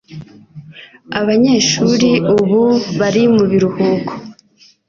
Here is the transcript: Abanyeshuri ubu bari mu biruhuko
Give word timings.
Abanyeshuri 1.19 2.09
ubu 2.35 2.63
bari 2.99 3.23
mu 3.35 3.43
biruhuko 3.51 4.11